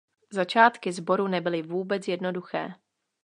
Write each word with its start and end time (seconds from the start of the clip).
Začátky 0.33 0.91
sboru 0.91 1.27
nebyly 1.27 1.61
vůbec 1.61 2.07
jednoduché. 2.07 2.73